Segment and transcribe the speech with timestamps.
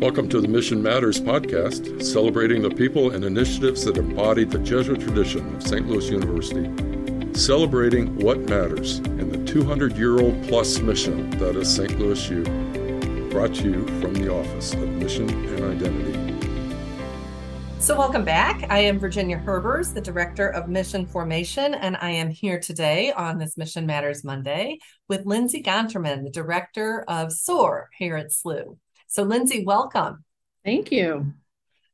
[0.00, 5.00] Welcome to the Mission Matters podcast, celebrating the people and initiatives that embody the Jesuit
[5.00, 5.88] tradition of St.
[5.88, 6.70] Louis University,
[7.36, 11.98] celebrating what matters in the 200 year old plus mission that is St.
[11.98, 12.44] Louis U.
[13.30, 16.38] Brought to you from the Office of Mission and Identity.
[17.80, 18.70] So, welcome back.
[18.70, 23.38] I am Virginia Herbers, the Director of Mission Formation, and I am here today on
[23.38, 24.78] this Mission Matters Monday
[25.08, 28.76] with Lindsay Gonterman, the Director of SOAR here at SLU.
[29.08, 30.22] So, Lindsay, welcome.
[30.64, 31.32] Thank you.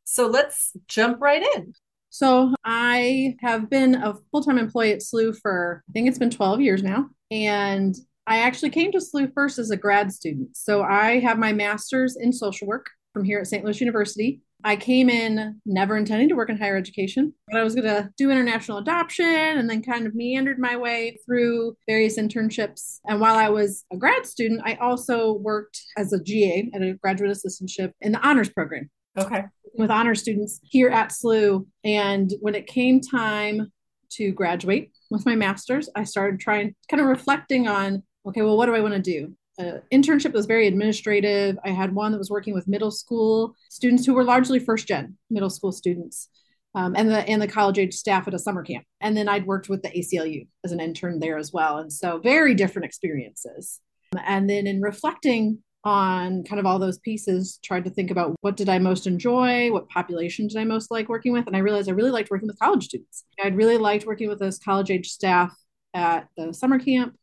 [0.03, 1.73] So, let's jump right in.
[2.11, 6.31] So, I have been a full time employee at SLU for, I think it's been
[6.31, 7.09] 12 years now.
[7.31, 7.95] And
[8.27, 10.57] I actually came to SLU first as a grad student.
[10.57, 13.65] So, I have my master's in social work from here at St.
[13.65, 14.43] Louis University.
[14.65, 18.11] I came in never intending to work in higher education, but I was going to
[18.17, 22.99] do international adoption and then kind of meandered my way through various internships.
[23.07, 26.95] And while I was a grad student, I also worked as a GA at a
[26.95, 28.91] graduate assistantship in the honors program.
[29.19, 29.45] Okay.
[29.75, 31.67] With honor students here at SLU.
[31.85, 33.71] And when it came time
[34.13, 38.67] to graduate with my master's, I started trying, kind of reflecting on okay, well, what
[38.67, 39.37] do I want to do?
[39.59, 41.59] Uh, internship that was very administrative.
[41.65, 45.17] I had one that was working with middle school students who were largely first gen
[45.31, 46.29] middle school students.
[46.77, 48.85] Um, and the and the college age staff at a summer camp.
[49.01, 51.79] And then I'd worked with the ACLU as an intern there as well.
[51.79, 53.81] And so very different experiences.
[54.27, 58.57] And then in reflecting on kind of all those pieces, tried to think about what
[58.57, 61.89] did I most enjoy, what population did I most like working with, and I realized
[61.89, 63.25] I really liked working with college students.
[63.41, 65.55] I'd really liked working with those college age staff
[65.93, 67.15] at the summer camp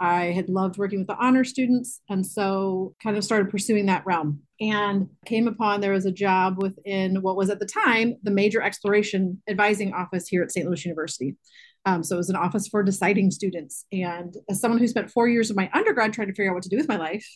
[0.00, 4.04] I had loved working with the honor students and so kind of started pursuing that
[4.04, 8.30] realm and came upon there was a job within what was at the time the
[8.30, 10.66] major exploration advising office here at St.
[10.66, 11.36] Louis University.
[11.86, 13.84] Um, so it was an office for deciding students.
[13.92, 16.62] And as someone who spent four years of my undergrad trying to figure out what
[16.62, 17.26] to do with my life,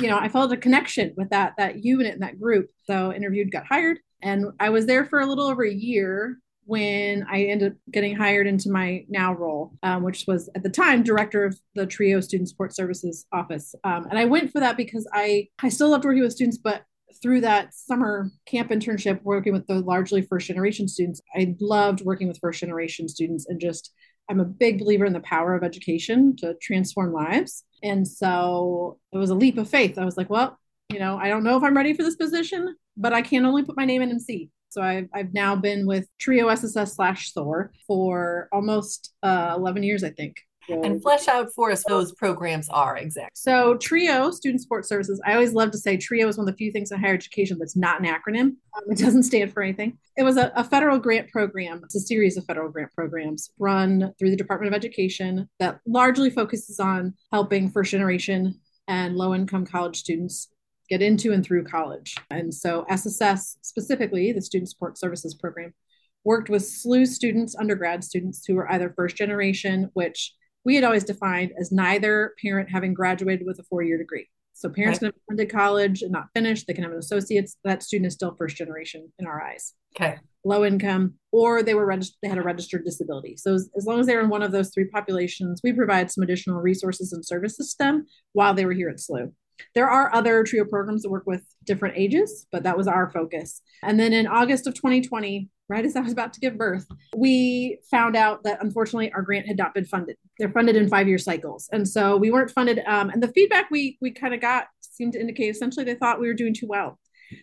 [0.00, 2.70] you know, I felt a connection with that that unit and that group.
[2.86, 7.26] So interviewed, got hired, and I was there for a little over a year when
[7.30, 11.02] I ended up getting hired into my now role, um, which was at the time
[11.02, 13.74] director of the TRIO Student Support Services office.
[13.84, 16.82] Um, and I went for that because I I still loved working with students, but
[17.22, 22.28] through that summer camp internship working with the largely first generation students, I loved working
[22.28, 23.92] with first generation students and just
[24.28, 27.64] I'm a big believer in the power of education to transform lives.
[27.82, 29.98] And so it was a leap of faith.
[29.98, 30.58] I was like, well,
[30.90, 33.64] you know, I don't know if I'm ready for this position, but I can only
[33.64, 34.50] put my name in and see.
[34.74, 40.02] So I've, I've now been with Trio SSS slash SOAR for almost uh, 11 years,
[40.02, 40.36] I think.
[40.68, 43.30] And flesh out for us those programs are exactly.
[43.34, 46.56] So TRIO, Student Support Services, I always love to say TRIO is one of the
[46.56, 48.56] few things in higher education that's not an acronym.
[48.74, 49.98] Um, it doesn't stand for anything.
[50.16, 51.82] It was a, a, federal grant program.
[51.84, 56.30] It's a series of federal grant programs run through the Department of Education that largely
[56.30, 58.58] focuses on helping first generation
[58.88, 60.48] and low income college students
[60.94, 62.14] get into and through college.
[62.30, 65.74] And so SSS, specifically the Student Support Services Program,
[66.22, 70.32] worked with SLU students, undergrad students who were either first generation, which
[70.64, 74.28] we had always defined as neither parent having graduated with a four year degree.
[74.52, 75.06] So parents okay.
[75.06, 77.56] can have attended college and not finished, they can have an associate's.
[77.64, 79.74] That student is still first generation in our eyes.
[79.96, 80.18] Okay.
[80.44, 83.36] Low income, or they were registered, they had a registered disability.
[83.36, 86.12] So as, as long as they were in one of those three populations, we provide
[86.12, 89.32] some additional resources and services to them while they were here at SLU.
[89.74, 93.62] There are other TRIO programs that work with different ages, but that was our focus.
[93.82, 97.78] And then in August of 2020, right as I was about to give birth, we
[97.90, 100.16] found out that unfortunately our grant had not been funded.
[100.38, 101.68] They're funded in five year cycles.
[101.72, 102.80] And so we weren't funded.
[102.86, 106.20] Um, and the feedback we, we kind of got seemed to indicate essentially they thought
[106.20, 106.98] we were doing too well,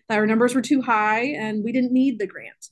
[0.08, 2.68] that our numbers were too high and we didn't need the grant.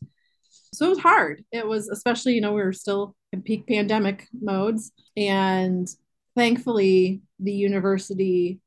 [0.74, 1.44] So it was hard.
[1.52, 4.92] It was especially, you know, we were still in peak pandemic modes.
[5.18, 5.88] And
[6.36, 8.60] thankfully, the university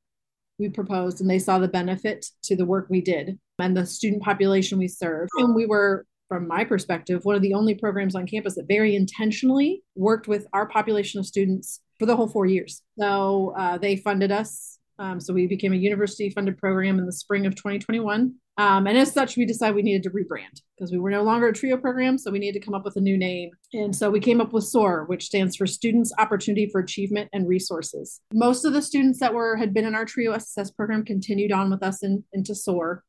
[0.58, 4.22] we proposed and they saw the benefit to the work we did and the student
[4.22, 5.28] population we serve.
[5.38, 8.94] And we were, from my perspective, one of the only programs on campus that very
[8.96, 12.82] intentionally worked with our population of students for the whole four years.
[12.98, 14.78] So uh, they funded us.
[14.98, 18.34] Um, so we became a university funded program in the spring of 2021.
[18.58, 21.48] Um, and as such, we decided we needed to rebrand because we were no longer
[21.48, 22.18] a TRIO program.
[22.18, 23.50] So we needed to come up with a new name.
[23.72, 27.48] And so we came up with SOAR, which stands for Students Opportunity for Achievement and
[27.48, 28.20] Resources.
[28.34, 31.70] Most of the students that were had been in our TRIO SSS program continued on
[31.70, 33.02] with us in, into SOAR.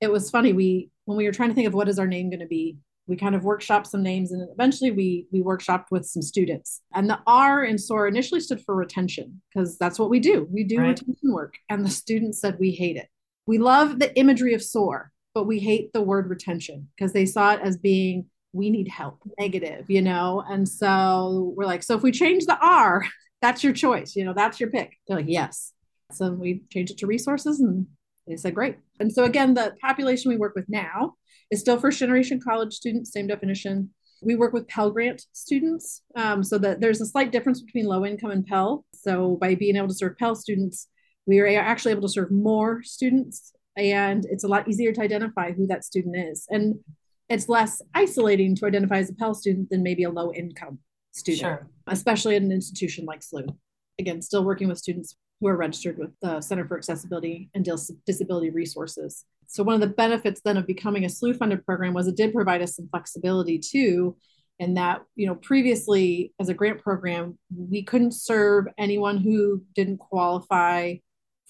[0.00, 0.52] It was funny.
[0.52, 2.76] We when we were trying to think of what is our name going to be,
[3.06, 6.82] we kind of workshopped some names and eventually we we workshopped with some students.
[6.94, 10.46] And the R in SOAR initially stood for retention because that's what we do.
[10.50, 10.88] We do right.
[10.88, 11.54] retention work.
[11.70, 13.08] And the students said we hate it
[13.46, 17.52] we love the imagery of SOAR, but we hate the word retention because they saw
[17.52, 20.44] it as being we need help, negative, you know?
[20.48, 23.04] And so we're like, so if we change the R,
[23.40, 24.98] that's your choice, you know, that's your pick.
[25.06, 25.72] They're like, yes.
[26.12, 27.86] So we changed it to resources and
[28.26, 28.76] They said, great.
[29.00, 31.14] And so, again, the population we work with now
[31.50, 33.90] is still first generation college students, same definition.
[34.22, 38.06] We work with Pell Grant students, um, so that there's a slight difference between low
[38.06, 38.84] income and Pell.
[38.94, 40.86] So, by being able to serve Pell students,
[41.26, 45.52] we are actually able to serve more students, and it's a lot easier to identify
[45.52, 46.46] who that student is.
[46.50, 46.80] And
[47.28, 50.78] it's less isolating to identify as a Pell student than maybe a low income
[51.12, 51.68] student, sure.
[51.86, 53.56] especially at an institution like SLU.
[53.98, 57.68] Again, still working with students who are registered with the Center for Accessibility and
[58.06, 59.24] Disability Resources.
[59.46, 62.32] So one of the benefits then of becoming a SLU funded program was it did
[62.32, 64.16] provide us some flexibility too,
[64.58, 69.98] in that, you know, previously as a grant program, we couldn't serve anyone who didn't
[69.98, 70.94] qualify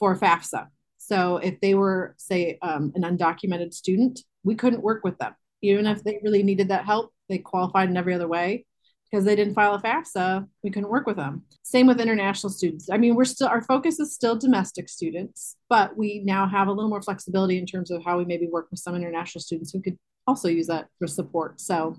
[0.02, 0.66] for FAFSA.
[0.98, 5.32] So if they were, say, um, an undocumented student, we couldn't work with them.
[5.62, 8.66] Even if they really needed that help, they qualified in every other way
[9.08, 11.44] because they didn't file a FAFSA, we couldn't work with them.
[11.62, 12.88] Same with international students.
[12.90, 16.72] I mean, we're still, our focus is still domestic students, but we now have a
[16.72, 19.82] little more flexibility in terms of how we maybe work with some international students who
[19.82, 19.96] could
[20.26, 21.60] also use that for support.
[21.60, 21.96] So,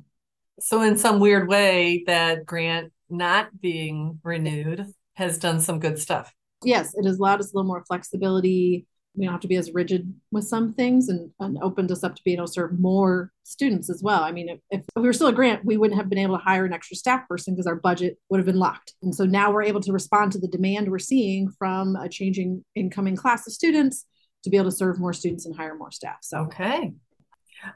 [0.60, 6.34] so in some weird way, that grant not being renewed has done some good stuff.
[6.66, 9.74] Yes, it has allowed us a little more flexibility we don't have to be as
[9.74, 13.32] rigid with some things and, and opened us up to be able to serve more
[13.44, 14.24] students as well.
[14.24, 16.44] I mean, if, if we were still a grant, we wouldn't have been able to
[16.44, 18.94] hire an extra staff person because our budget would have been locked.
[19.04, 22.66] And so now we're able to respond to the demand we're seeing from a changing
[22.76, 24.06] incoming class of students
[24.44, 26.18] to be able to serve more students and hire more staff.
[26.22, 26.94] So okay.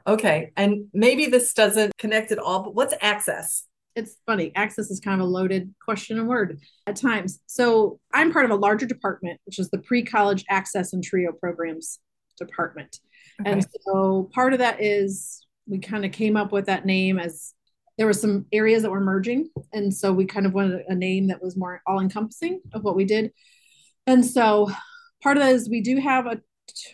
[0.06, 0.52] Okay.
[0.56, 3.64] And maybe this doesn't connect at all, but what's access?
[3.98, 4.52] It's funny.
[4.54, 7.40] Access is kind of a loaded question and word at times.
[7.46, 11.98] So I'm part of a larger department, which is the pre-college access and trio programs
[12.38, 13.00] department.
[13.40, 13.50] Okay.
[13.50, 17.54] And so part of that is we kind of came up with that name as
[17.98, 19.50] there were some areas that were merging.
[19.72, 22.96] And so we kind of wanted a name that was more all encompassing of what
[22.96, 23.32] we did.
[24.06, 24.70] And so
[25.22, 26.40] part of that is we do have a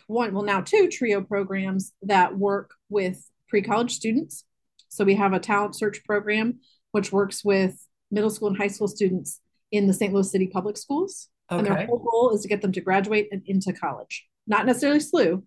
[0.07, 4.45] one, well, now two trio programs that work with pre college students.
[4.89, 6.61] So we have a talent search program
[6.95, 9.41] which works with middle school and high school students
[9.73, 10.15] in the St.
[10.15, 11.29] Louis City public schools.
[11.51, 11.59] Okay.
[11.59, 15.01] And their whole goal is to get them to graduate and into college, not necessarily
[15.01, 15.43] SLU,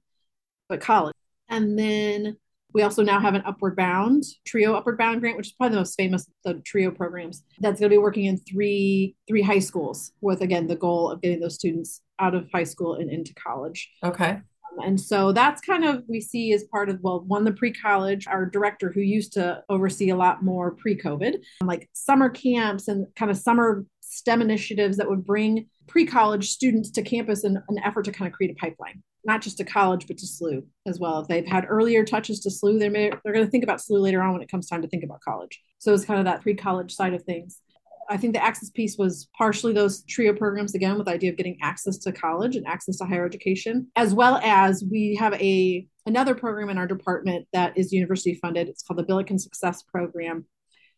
[0.67, 1.15] but college.
[1.47, 2.35] And then
[2.73, 5.79] we also now have an Upward Bound Trio Upward Bound grant, which is probably the
[5.79, 7.43] most famous of the Trio programs.
[7.59, 11.21] That's going to be working in three three high schools with again the goal of
[11.21, 13.89] getting those students out of high school and into college.
[14.03, 14.41] Okay
[14.83, 18.45] and so that's kind of we see as part of well one the pre-college our
[18.45, 23.37] director who used to oversee a lot more pre-covid like summer camps and kind of
[23.37, 28.27] summer stem initiatives that would bring pre-college students to campus in an effort to kind
[28.27, 31.19] of create a pipeline not just to college but to SLU as well.
[31.19, 34.01] If they've had earlier touches to SLU they may they're going to think about SLU
[34.01, 35.61] later on when it comes time to think about college.
[35.79, 37.61] So it's kind of that pre-college side of things
[38.09, 41.37] I think the access piece was partially those trio programs again with the idea of
[41.37, 45.87] getting access to college and access to higher education, as well as we have a
[46.05, 48.69] another program in our department that is university funded.
[48.69, 50.45] It's called the Billiken Success Program,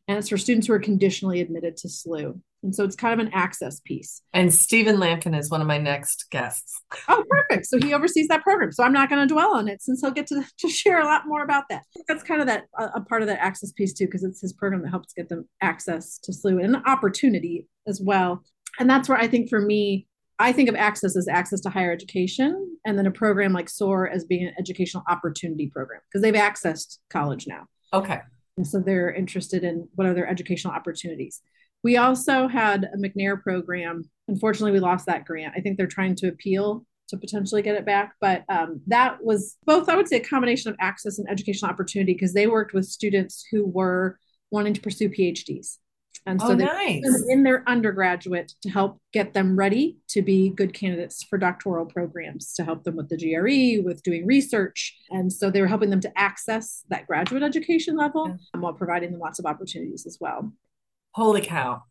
[0.09, 2.41] and it's for students who are conditionally admitted to SLU.
[2.63, 4.23] And so it's kind of an access piece.
[4.33, 6.81] And Stephen Lampkin is one of my next guests.
[7.07, 7.67] Oh, perfect.
[7.67, 8.71] So he oversees that program.
[8.71, 11.05] So I'm not going to dwell on it since he'll get to, to share a
[11.05, 11.83] lot more about that.
[12.07, 14.81] That's kind of that a, part of that access piece too, because it's his program
[14.81, 18.43] that helps get them access to SLU and an opportunity as well.
[18.79, 20.07] And that's where I think for me,
[20.39, 24.07] I think of access as access to higher education, and then a program like SOAR
[24.07, 27.65] as being an educational opportunity program because they've accessed college now.
[27.93, 28.21] Okay.
[28.59, 31.41] And so they're interested in what are their educational opportunities.
[31.81, 34.03] We also had a McNair program.
[34.27, 35.53] Unfortunately, we lost that grant.
[35.55, 38.15] I think they're trying to appeal to potentially get it back.
[38.19, 42.11] But um, that was both, I would say, a combination of access and educational opportunity
[42.11, 44.19] because they worked with students who were
[44.51, 45.77] wanting to pursue PhDs.
[46.25, 47.23] And oh, so oh, they nice.
[47.29, 52.53] in their undergraduate to help get them ready to be good candidates for doctoral programs
[52.53, 54.95] to help them with the GRE, with doing research.
[55.09, 58.35] And so they were helping them to access that graduate education level yeah.
[58.53, 60.51] Um, while providing them lots of opportunities as well
[61.11, 61.83] holy cow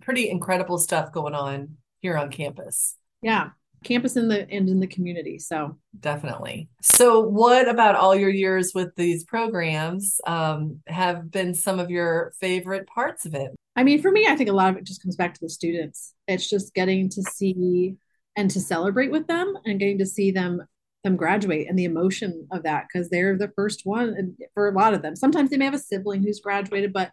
[0.00, 3.50] pretty incredible stuff going on here on campus yeah
[3.82, 5.78] campus in the and in the community so.
[5.98, 6.68] Definitely.
[6.82, 12.32] So what about all your years with these programs um, have been some of your
[12.40, 13.50] favorite parts of it?
[13.76, 15.48] I mean for me i think a lot of it just comes back to the
[15.48, 16.14] students.
[16.28, 17.96] It's just getting to see
[18.36, 20.62] and to celebrate with them and getting to see them
[21.04, 24.72] them graduate and the emotion of that because they're the first one and for a
[24.72, 25.16] lot of them.
[25.16, 27.10] Sometimes they may have a sibling who's graduated but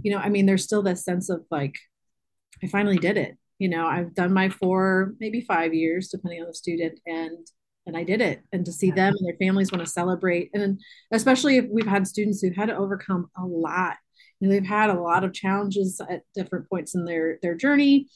[0.00, 1.78] you know, I mean, there's still this sense of like,
[2.62, 3.36] I finally did it.
[3.62, 7.46] You know, I've done my four, maybe five years, depending on the student, and
[7.86, 8.42] and I did it.
[8.50, 8.96] And to see yeah.
[8.96, 10.80] them and their families want to celebrate, and
[11.12, 13.98] especially if we've had students who've had to overcome a lot.
[14.40, 18.08] You know, they've had a lot of challenges at different points in their their journey.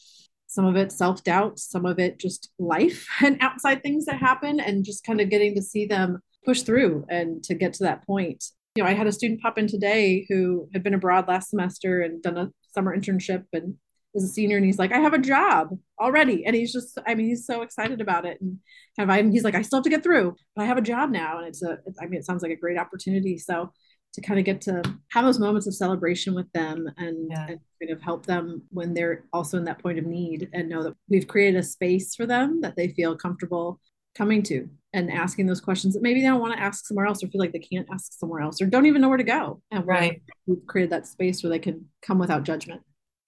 [0.49, 4.59] some of it self doubt, some of it just life and outside things that happen,
[4.59, 8.05] and just kind of getting to see them push through and to get to that
[8.05, 8.43] point.
[8.75, 12.03] You know, I had a student pop in today who had been abroad last semester
[12.03, 13.77] and done a summer internship and
[14.17, 16.45] is a senior and he's like, I have a job already.
[16.45, 18.41] And he's just, I mean, he's so excited about it.
[18.41, 18.59] And
[18.99, 20.83] kind of, I, he's like, I still have to get through, but I have a
[20.83, 21.39] job now.
[21.39, 23.39] And it's a, I mean, it sounds like a great opportunity.
[23.39, 23.73] So
[24.15, 24.83] to kind of get to
[25.13, 27.47] have those moments of celebration with them and, yeah.
[27.49, 30.83] and kind of help them when they're also in that point of need and know
[30.83, 33.79] that we've created a space for them that they feel comfortable
[34.17, 37.23] coming to and asking those questions that maybe they don't want to ask somewhere else
[37.23, 39.61] or feel like they can't ask somewhere else or don't even know where to go.
[39.71, 40.23] And right.
[40.47, 42.81] we've created that space where they can come without judgment.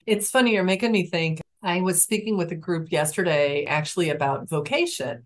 [0.05, 1.41] It's funny, you're making me think.
[1.61, 5.25] I was speaking with a group yesterday actually about vocation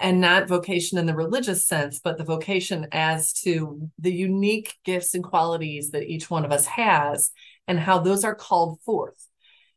[0.00, 5.14] and not vocation in the religious sense, but the vocation as to the unique gifts
[5.14, 7.30] and qualities that each one of us has
[7.68, 9.28] and how those are called forth.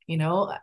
[0.07, 0.53] You know,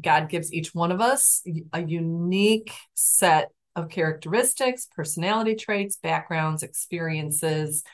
[0.00, 7.84] God gives each one of us a unique set of characteristics, personality traits, backgrounds, experiences,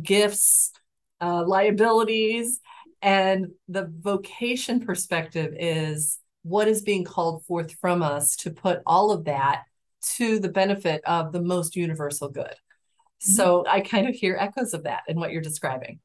[0.00, 0.72] gifts,
[1.20, 2.60] uh, liabilities.
[3.02, 9.10] And the vocation perspective is what is being called forth from us to put all
[9.10, 9.64] of that
[10.16, 12.44] to the benefit of the most universal good.
[12.46, 13.32] Mm-hmm.
[13.32, 16.00] So I kind of hear echoes of that in what you're describing.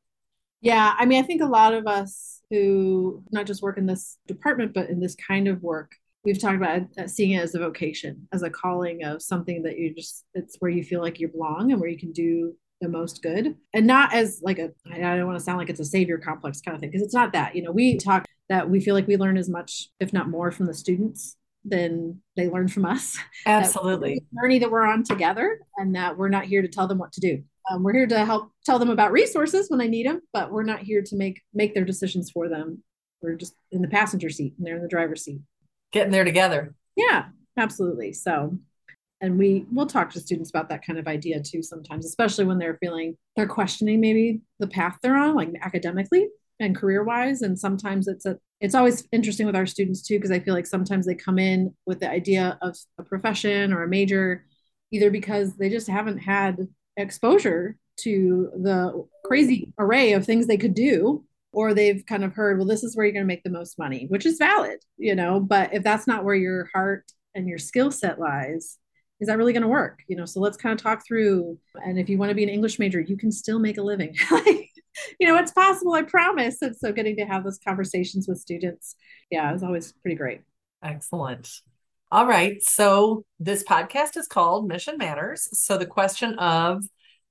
[0.62, 4.18] Yeah, I mean, I think a lot of us who not just work in this
[4.28, 5.92] department, but in this kind of work,
[6.24, 9.78] we've talked about uh, seeing it as a vocation, as a calling of something that
[9.78, 12.90] you just, it's where you feel like you belong and where you can do the
[12.90, 13.56] most good.
[13.74, 16.62] And not as like a, I don't want to sound like it's a savior complex
[16.62, 17.56] kind of thing, because it's not that.
[17.56, 20.52] You know, we talk that we feel like we learn as much, if not more,
[20.52, 23.18] from the students than they learn from us.
[23.46, 24.24] Absolutely.
[24.42, 27.22] Journey that we're on together and that we're not here to tell them what to
[27.22, 27.44] do.
[27.70, 30.64] Um, we're here to help tell them about resources when they need them, but we're
[30.64, 32.84] not here to make make their decisions for them.
[33.22, 35.42] We're just in the passenger seat and they're in the driver's seat
[35.92, 36.74] getting there together.
[36.96, 37.26] Yeah,
[37.58, 38.14] absolutely.
[38.14, 38.58] So,
[39.22, 42.58] and we will talk to students about that kind of idea too sometimes, especially when
[42.58, 46.28] they're feeling they're questioning maybe the path they're on, like academically
[46.60, 47.42] and career wise.
[47.42, 50.68] And sometimes it's a it's always interesting with our students too, because I feel like
[50.68, 54.46] sometimes they come in with the idea of a profession or a major,
[54.92, 60.74] either because they just haven't had exposure to the crazy array of things they could
[60.74, 61.24] do
[61.54, 63.78] or they've kind of heard, well, this is where you're going to make the most
[63.78, 67.58] money, which is valid, you know, but if that's not where your heart and your
[67.58, 68.78] skill set lies,
[69.22, 70.00] is that really going to work?
[70.08, 71.58] You know, so let's kind of talk through.
[71.86, 74.16] And if you want to be an English major, you can still make a living.
[74.32, 76.62] you know, it's possible, I promise.
[76.62, 78.96] And so getting to have those conversations with students,
[79.30, 80.42] yeah, is always pretty great.
[80.84, 81.50] Excellent.
[82.12, 82.62] All right.
[82.64, 85.48] So this podcast is called Mission Matters.
[85.54, 86.84] So the question of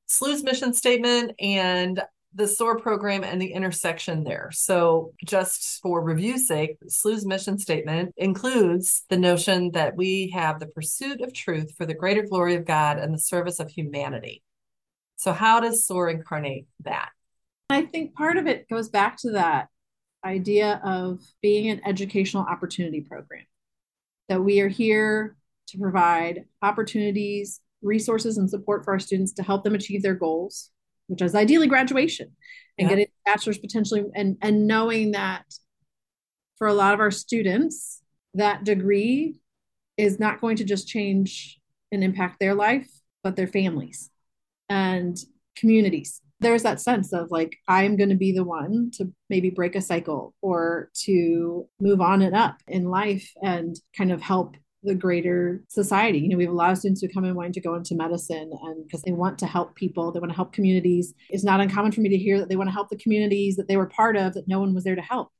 [0.07, 2.01] SLU's mission statement and
[2.35, 4.51] the SOAR program and the intersection there.
[4.53, 10.67] So, just for review's sake, SLU's mission statement includes the notion that we have the
[10.67, 14.43] pursuit of truth for the greater glory of God and the service of humanity.
[15.17, 17.11] So, how does SOAR incarnate that?
[17.69, 19.69] I think part of it goes back to that
[20.25, 23.45] idea of being an educational opportunity program,
[24.29, 25.37] that we are here
[25.69, 30.71] to provide opportunities, resources, and support for our students to help them achieve their goals
[31.11, 32.31] which is ideally graduation
[32.79, 32.89] and yeah.
[32.89, 35.45] getting a bachelor's potentially and and knowing that
[36.57, 38.03] for a lot of our students
[38.35, 39.41] that degree
[39.97, 41.59] is not going to just change
[41.91, 42.89] and impact their life
[43.25, 44.11] but their families
[44.69, 45.19] and
[45.57, 49.75] communities there's that sense of like i'm going to be the one to maybe break
[49.75, 54.95] a cycle or to move on and up in life and kind of help the
[54.95, 56.19] greater society.
[56.19, 57.95] You know, we have a lot of students who come in wanting to go into
[57.95, 61.15] medicine and because they want to help people, they want to help communities.
[61.29, 63.69] It's not uncommon for me to hear that they want to help the communities that
[63.69, 65.31] they were part of that no one was there to help.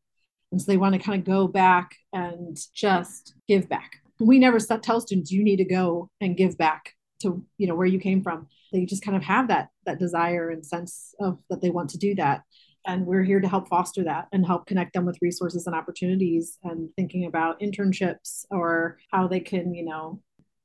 [0.53, 3.97] And so they want to kind of go back and just give back.
[4.19, 7.87] We never tell students you need to go and give back to, you know, where
[7.87, 8.49] you came from.
[8.73, 11.99] They just kind of have that that desire and sense of that they want to
[11.99, 12.43] do that
[12.87, 16.59] and we're here to help foster that and help connect them with resources and opportunities
[16.65, 20.21] and thinking about internships or how they can you know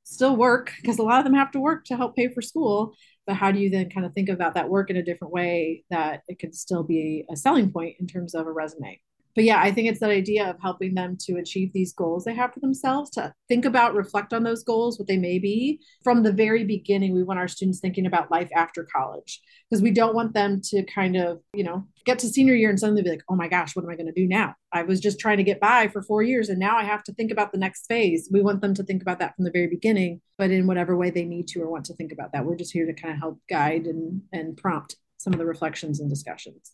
[0.06, 2.94] still work because a lot of them have to work to help pay for school.
[3.26, 5.84] But how do you then kind of think about that work in a different way
[5.90, 9.00] that it can still be a selling point in terms of a resume
[9.36, 12.34] but yeah, I think it's that idea of helping them to achieve these goals they
[12.34, 15.78] have for themselves, to think about, reflect on those goals, what they may be.
[16.02, 19.90] From the very beginning, we want our students thinking about life after college because we
[19.90, 23.10] don't want them to kind of, you know, get to senior year and suddenly be
[23.10, 24.54] like, oh my gosh, what am I going to do now?
[24.72, 27.12] I was just trying to get by for four years and now I have to
[27.12, 28.30] think about the next phase.
[28.32, 31.10] We want them to think about that from the very beginning, but in whatever way
[31.10, 32.46] they need to or want to think about that.
[32.46, 36.00] We're just here to kind of help guide and, and prompt some of the reflections
[36.00, 36.72] and discussions.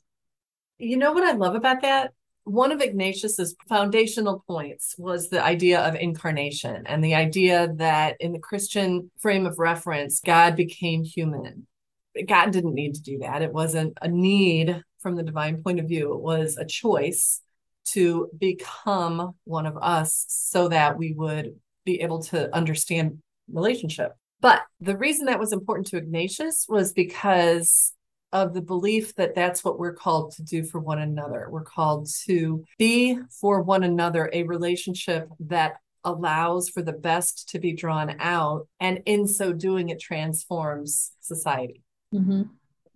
[0.78, 2.12] You know what I love about that?
[2.44, 8.32] One of Ignatius's foundational points was the idea of incarnation and the idea that in
[8.32, 11.66] the Christian frame of reference, God became human.
[12.26, 13.42] God didn't need to do that.
[13.42, 17.40] It wasn't a need from the divine point of view, it was a choice
[17.84, 23.18] to become one of us so that we would be able to understand
[23.52, 24.12] relationship.
[24.40, 27.92] But the reason that was important to Ignatius was because
[28.32, 31.48] of the belief that that's what we're called to do for one another.
[31.50, 37.58] We're called to be for one another a relationship that allows for the best to
[37.58, 38.66] be drawn out.
[38.80, 41.82] And in so doing, it transforms society.
[42.14, 42.42] Mm-hmm.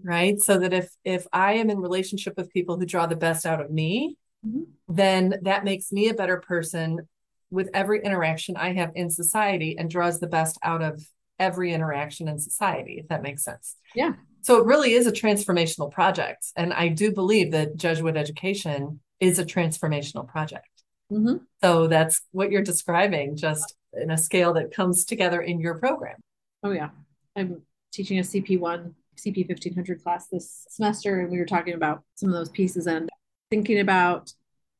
[0.02, 0.40] Right.
[0.40, 3.60] So that if if I am in relationship with people who draw the best out
[3.60, 4.16] of me,
[4.46, 4.62] mm-hmm.
[4.88, 7.08] then that makes me a better person
[7.50, 11.02] with every interaction I have in society and draws the best out of
[11.38, 13.76] every interaction in society, if that makes sense.
[13.94, 14.14] Yeah.
[14.42, 16.46] So it really is a transformational project.
[16.56, 20.68] And I do believe that Jesuit education is a transformational project.
[21.12, 21.38] Mm-hmm.
[21.62, 26.16] So that's what you're describing, just in a scale that comes together in your program.
[26.62, 26.90] Oh, yeah.
[27.34, 27.62] I'm
[27.92, 32.34] teaching a CP1, CP 1500 class this semester, and we were talking about some of
[32.34, 33.08] those pieces and
[33.50, 34.32] thinking about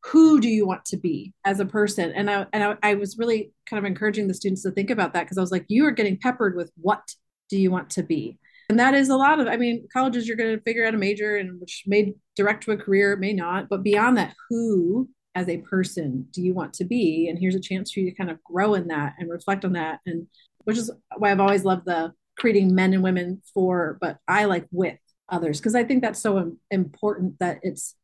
[0.07, 2.13] who do you want to be as a person?
[2.13, 5.13] And i and I, I, was really kind of encouraging the students to think about
[5.15, 7.03] that because i was like you are getting peppered with what
[7.49, 8.39] do you want to be?
[8.69, 10.99] And that is a lot of i mean colleges you're going to figure out a
[10.99, 15.49] major and which may direct to a career may not but beyond that who as
[15.49, 17.29] a person do you want to be?
[17.29, 19.75] And here's a chance for you to kind of grow in that and reflect on
[19.75, 20.27] that and
[20.65, 24.67] which is why i've always loved the creating men and women for but i like
[24.71, 24.99] with
[25.29, 27.95] others because i think that's so important that it's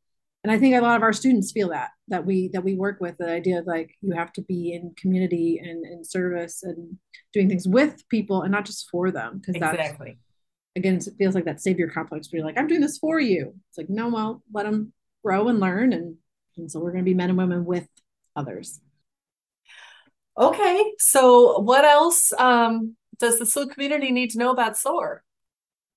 [0.45, 3.01] and i think a lot of our students feel that that we that we work
[3.01, 6.97] with the idea of like you have to be in community and in service and
[7.33, 10.19] doing things with people and not just for them because that's exactly.
[10.77, 13.55] again, it feels like that savior complex where you're like, I'm doing this for you.
[13.71, 14.93] It's like, no, well, let them
[15.25, 15.93] grow and learn.
[15.93, 16.17] And,
[16.57, 17.89] and so we're going to be men and women with
[18.37, 18.81] others.
[20.39, 20.93] Okay.
[20.99, 25.23] So what else um, does the SLU community need to know about SOAR?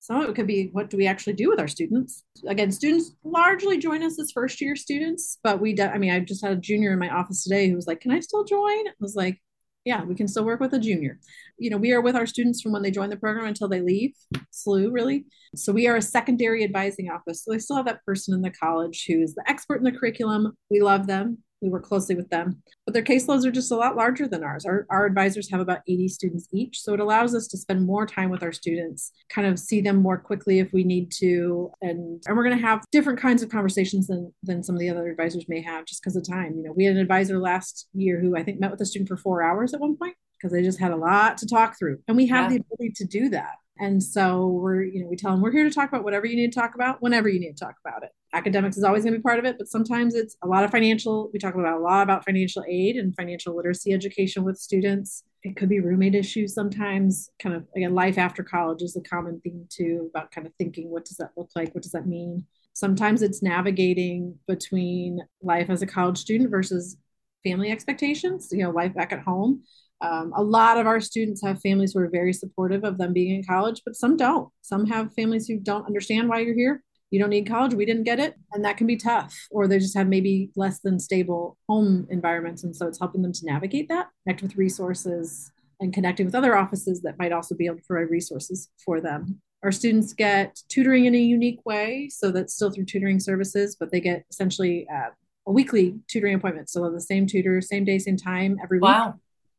[0.06, 2.22] Some of it could be what do we actually do with our students?
[2.46, 6.20] Again, students largely join us as first year students, but we, de- I mean, I
[6.20, 8.86] just had a junior in my office today who was like, Can I still join?
[8.86, 9.40] I was like,
[9.84, 11.18] yeah, we can still work with a junior.
[11.58, 13.80] You know, we are with our students from when they join the program until they
[13.80, 14.12] leave,
[14.52, 15.26] SLU really.
[15.56, 17.42] So we are a secondary advising office.
[17.42, 19.92] So they still have that person in the college who is the expert in the
[19.92, 20.56] curriculum.
[20.70, 21.38] We love them.
[21.62, 24.66] We work closely with them, but their caseloads are just a lot larger than ours.
[24.66, 26.80] Our, our advisors have about 80 students each.
[26.80, 29.96] So it allows us to spend more time with our students, kind of see them
[29.96, 31.70] more quickly if we need to.
[31.80, 34.90] And, and we're going to have different kinds of conversations than, than some of the
[34.90, 36.56] other advisors may have just because of time.
[36.56, 39.08] You know, we had an advisor last year who I think met with a student
[39.08, 41.98] for four hours at one point because they just had a lot to talk through.
[42.08, 42.58] And we have yeah.
[42.58, 43.54] the ability to do that.
[43.78, 46.36] And so we're, you know, we tell them we're here to talk about whatever you
[46.36, 48.10] need to talk about whenever you need to talk about it.
[48.32, 50.70] Academics is always going to be part of it, but sometimes it's a lot of
[50.70, 51.30] financial.
[51.32, 55.24] We talk about a lot about financial aid and financial literacy education with students.
[55.42, 57.30] It could be roommate issues sometimes.
[57.38, 60.90] Kind of again, life after college is a common theme too about kind of thinking
[60.90, 61.74] what does that look like?
[61.74, 62.44] What does that mean?
[62.72, 66.96] Sometimes it's navigating between life as a college student versus
[67.44, 69.62] family expectations, you know, life back at home
[70.00, 73.34] um, a lot of our students have families who are very supportive of them being
[73.34, 74.48] in college, but some don't.
[74.62, 76.82] Some have families who don't understand why you're here.
[77.10, 77.72] You don't need college.
[77.72, 78.34] We didn't get it.
[78.52, 79.34] And that can be tough.
[79.50, 82.64] Or they just have maybe less than stable home environments.
[82.64, 86.56] And so it's helping them to navigate that, connect with resources, and connecting with other
[86.56, 89.40] offices that might also be able to provide resources for them.
[89.62, 92.08] Our students get tutoring in a unique way.
[92.10, 95.10] So that's still through tutoring services, but they get essentially uh,
[95.46, 96.68] a weekly tutoring appointment.
[96.68, 98.90] So the same tutor, same day, same time every week.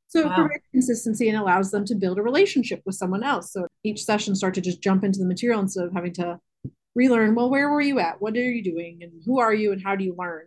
[0.10, 0.32] So wow.
[0.32, 3.52] it provides consistency and allows them to build a relationship with someone else.
[3.52, 6.40] So each session start to just jump into the material instead of having to
[6.96, 8.22] relearn, well, where were you at?
[8.22, 9.00] What are you doing?
[9.02, 10.46] And who are you and how do you learn?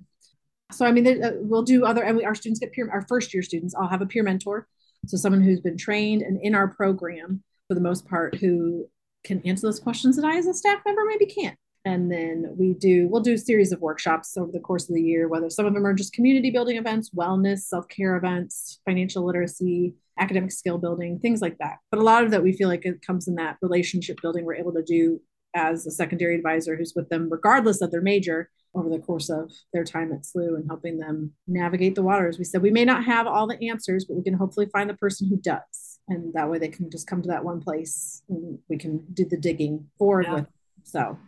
[0.73, 3.35] So, I mean, uh, we'll do other, and we, our students get peer, our first
[3.35, 4.67] year students, I'll have a peer mentor.
[5.07, 8.89] So someone who's been trained and in our program for the most part, who
[9.25, 12.75] can answer those questions that I as a staff member maybe can't and then we
[12.75, 15.67] do we'll do a series of workshops over the course of the year whether some
[15.67, 21.19] of them are just community building events wellness self-care events financial literacy academic skill building
[21.19, 23.57] things like that but a lot of that we feel like it comes in that
[23.63, 25.21] relationship building we're able to do
[25.55, 29.51] as a secondary advisor who's with them regardless of their major over the course of
[29.73, 32.39] their time at SLU and helping them navigate the waters.
[32.39, 34.95] We said we may not have all the answers, but we can hopefully find the
[34.95, 35.99] person who does.
[36.09, 39.25] And that way they can just come to that one place and we can do
[39.25, 40.35] the digging forward yeah.
[40.35, 40.47] with.
[40.85, 41.19] So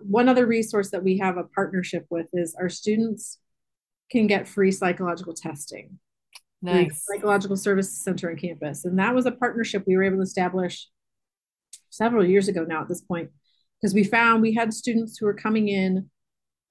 [0.00, 3.38] one other resource that we have a partnership with is our students
[4.10, 5.98] can get free psychological testing.
[6.60, 7.04] Nice.
[7.06, 8.84] Psychological Services Center on campus.
[8.84, 10.88] And that was a partnership we were able to establish
[11.90, 13.30] several years ago now at this point,
[13.80, 16.10] because we found we had students who were coming in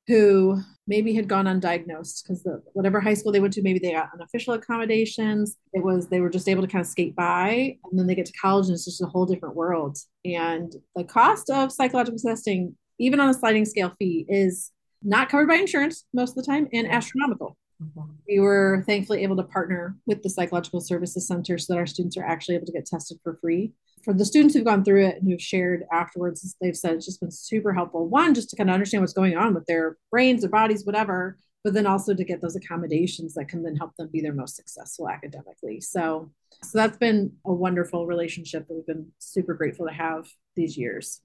[0.08, 4.10] who maybe had gone undiagnosed because whatever high school they went to, maybe they got
[4.14, 5.58] unofficial accommodations.
[5.74, 8.26] It was they were just able to kind of skate by, and then they get
[8.28, 9.98] to college and it's just a whole different world.
[10.24, 14.72] And the cost of psychological testing, even on a sliding scale fee, is
[15.04, 17.58] not covered by insurance most of the time and astronomical.
[17.82, 18.12] Mm-hmm.
[18.28, 22.18] We were thankfully able to partner with the Psychological Services Center so that our students
[22.18, 23.74] are actually able to get tested for free.
[24.04, 27.20] For the students who've gone through it and who've shared afterwards, they've said it's just
[27.20, 28.08] been super helpful.
[28.08, 31.38] One, just to kind of understand what's going on with their brains, their bodies, whatever,
[31.64, 34.56] but then also to get those accommodations that can then help them be their most
[34.56, 35.82] successful academically.
[35.82, 36.32] So,
[36.64, 41.22] so that's been a wonderful relationship that we've been super grateful to have these years.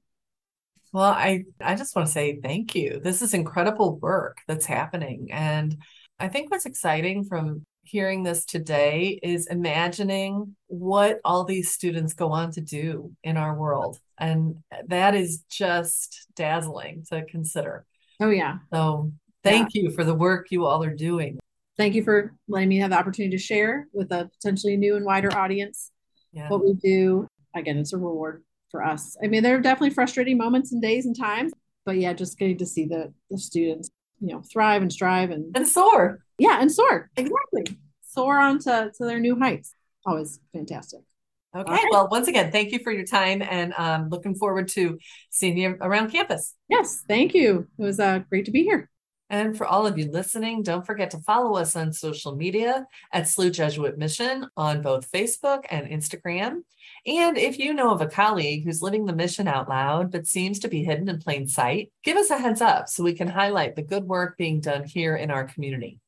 [0.93, 3.01] Well, I I just want to say thank you.
[3.03, 5.77] This is incredible work that's happening and
[6.23, 12.31] I think what's exciting from hearing this today is imagining what all these students go
[12.31, 13.99] on to do in our world.
[14.19, 17.85] And that is just dazzling to consider.
[18.21, 18.59] Oh, yeah.
[18.73, 19.83] So thank yeah.
[19.83, 21.41] you for the work you all are doing.
[21.77, 25.05] Thank you for letting me have the opportunity to share with a potentially new and
[25.05, 25.91] wider audience
[26.33, 26.49] yeah.
[26.49, 27.27] what we do.
[27.57, 29.17] Again, it's a reward for us.
[29.23, 31.53] I mean, there are definitely frustrating moments and days and times,
[31.87, 33.91] but yeah, just getting to see the, the students
[34.23, 36.21] you know thrive and strive and and soar.
[36.39, 37.11] Yeah and soar.
[37.17, 37.77] Exactly.
[38.03, 39.75] Soar on to, to their new heights.
[40.07, 41.01] Always fantastic.
[41.55, 41.89] Okay right.
[41.91, 44.99] well once again thank you for your time and um, looking forward to
[45.31, 46.55] seeing you around campus.
[46.69, 47.67] Yes thank you.
[47.79, 48.89] It was uh, great to be here
[49.33, 53.25] and for all of you listening, don't forget to follow us on social media at
[53.25, 56.61] SLU Jesuit Mission on both Facebook and Instagram.
[57.07, 60.59] And if you know of a colleague who's living the mission out loud but seems
[60.61, 63.75] to be hidden in plain sight, give us a heads up so we can highlight
[63.75, 65.99] the good work being done here in our community.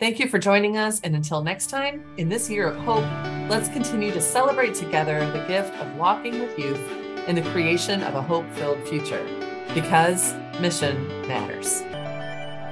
[0.00, 1.00] Thank you for joining us.
[1.02, 3.04] And until next time, in this year of hope,
[3.48, 6.82] let's continue to celebrate together the gift of walking with youth
[7.28, 9.24] in the creation of a hope filled future
[9.72, 11.84] because mission matters.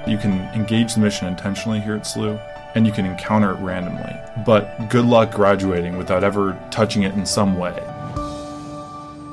[0.06, 2.40] You can engage the mission intentionally here at SLU,
[2.74, 4.14] and you can encounter it randomly.
[4.44, 7.74] But good luck graduating without ever touching it in some way.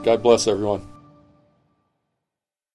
[0.04, 0.91] God bless everyone.